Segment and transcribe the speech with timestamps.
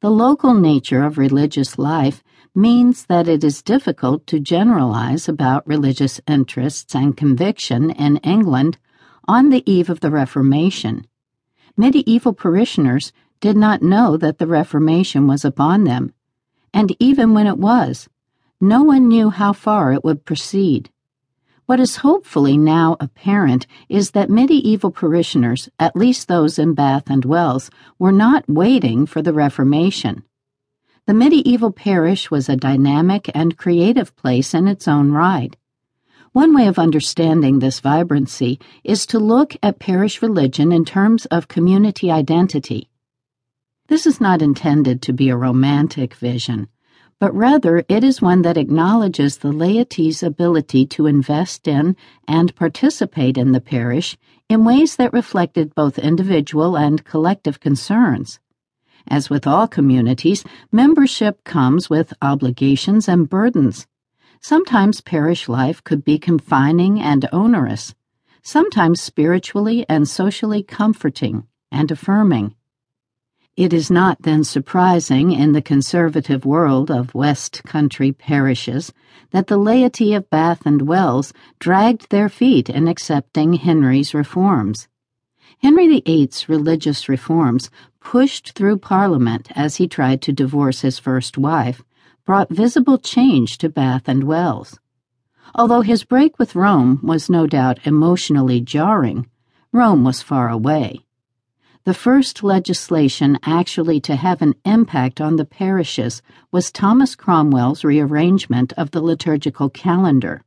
[0.00, 6.22] The local nature of religious life means that it is difficult to generalize about religious
[6.26, 8.78] interests and conviction in England
[9.28, 11.06] on the eve of the Reformation.
[11.76, 16.14] Medieval parishioners did not know that the Reformation was upon them,
[16.72, 18.08] and even when it was,
[18.58, 20.88] no one knew how far it would proceed.
[21.70, 27.24] What is hopefully now apparent is that medieval parishioners, at least those in Bath and
[27.24, 30.24] Wells, were not waiting for the Reformation.
[31.06, 35.56] The medieval parish was a dynamic and creative place in its own right.
[36.32, 41.46] One way of understanding this vibrancy is to look at parish religion in terms of
[41.46, 42.90] community identity.
[43.86, 46.66] This is not intended to be a romantic vision,
[47.20, 51.94] but rather it is one that acknowledges the laity's ability to invest in
[52.26, 54.16] and participate in the parish
[54.48, 58.40] in ways that reflected both individual and collective concerns.
[59.06, 63.86] As with all communities, membership comes with obligations and burdens.
[64.40, 67.94] Sometimes parish life could be confining and onerous,
[68.42, 72.54] sometimes spiritually and socially comforting and affirming.
[73.56, 78.92] It is not then surprising in the conservative world of West Country parishes
[79.32, 84.88] that the laity of Bath and Wells dragged their feet in accepting Henry's reforms.
[85.58, 87.70] Henry VIII's religious reforms,
[88.00, 91.82] pushed through Parliament as he tried to divorce his first wife,
[92.24, 94.78] brought visible change to Bath and Wells.
[95.56, 99.28] Although his break with Rome was no doubt emotionally jarring,
[99.72, 101.04] Rome was far away.
[101.84, 106.20] The first legislation actually to have an impact on the parishes
[106.52, 110.42] was Thomas Cromwell's rearrangement of the liturgical calendar.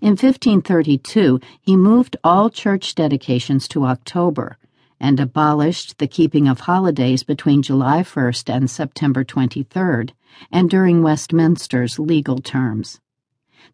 [0.00, 4.56] In 1532, he moved all church dedications to October
[4.98, 10.12] and abolished the keeping of holidays between July 1st and September 23rd
[10.50, 12.98] and during Westminster's legal terms.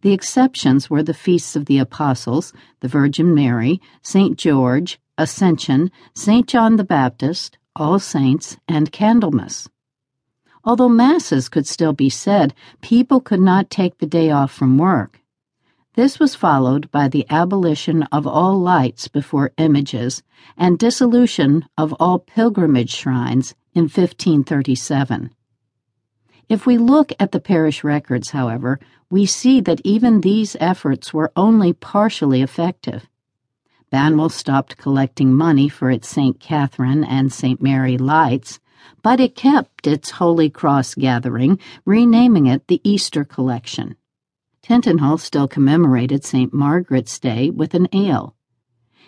[0.02, 4.36] The exceptions were the feasts of the Apostles, the Virgin Mary, St.
[4.36, 6.46] George, Ascension, St.
[6.46, 9.68] John the Baptist, All Saints, and Candlemas.
[10.64, 15.20] Although Masses could still be said, people could not take the day off from work.
[15.94, 20.22] This was followed by the abolition of all lights before images
[20.56, 25.30] and dissolution of all pilgrimage shrines in 1537.
[26.48, 28.78] If we look at the parish records, however,
[29.10, 33.08] we see that even these efforts were only partially effective.
[33.90, 36.40] Banwell stopped collecting money for its St.
[36.40, 37.62] Catherine and St.
[37.62, 38.58] Mary lights,
[39.02, 43.96] but it kept its Holy Cross gathering, renaming it the Easter Collection.
[44.62, 46.52] Tintinhull still commemorated St.
[46.52, 48.34] Margaret's Day with an ale.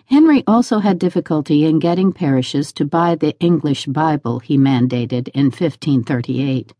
[0.05, 5.47] Henry also had difficulty in getting parishes to buy the English Bible he mandated in
[5.47, 6.73] 1538.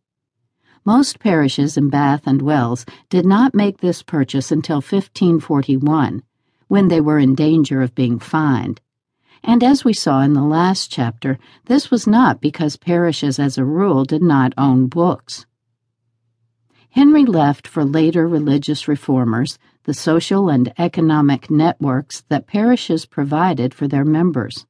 [0.86, 6.24] Most parishes in Bath and Wells did not make this purchase until 1541,
[6.70, 8.80] when they were in danger of being fined.
[9.44, 13.66] And as we saw in the last chapter, this was not because parishes as a
[13.66, 15.46] rule did not own books.
[16.92, 23.88] Henry left for later religious reformers the social and economic networks that parishes provided for
[23.88, 24.66] their members.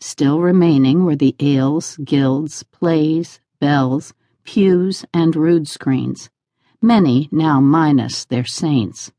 [0.00, 4.14] Still remaining were the ales, guilds, plays, bells,
[4.44, 6.30] pews, and rood screens,
[6.80, 9.12] many now minus their saints.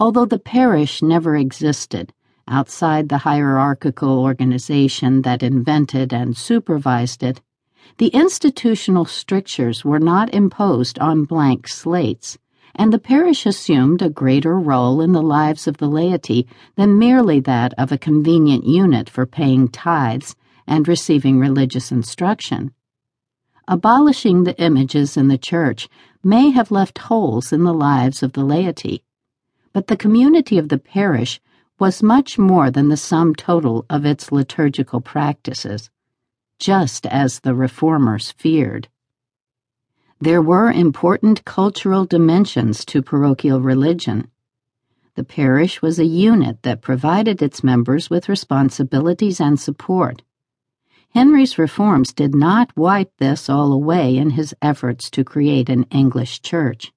[0.00, 2.12] Although the parish never existed
[2.46, 7.40] outside the hierarchical organization that invented and supervised it,
[7.96, 12.38] the institutional strictures were not imposed on blank slates,
[12.76, 17.40] and the parish assumed a greater role in the lives of the laity than merely
[17.40, 22.72] that of a convenient unit for paying tithes and receiving religious instruction.
[23.66, 25.88] Abolishing the images in the church
[26.22, 29.02] may have left holes in the lives of the laity,
[29.78, 31.40] but the community of the parish
[31.78, 35.88] was much more than the sum total of its liturgical practices
[36.58, 38.88] just as the reformers feared.
[40.18, 44.32] There were important cultural dimensions to parochial religion.
[45.14, 50.22] The parish was a unit that provided its members with responsibilities and support.
[51.10, 56.42] Henry's reforms did not wipe this all away in his efforts to create an English
[56.42, 56.92] church.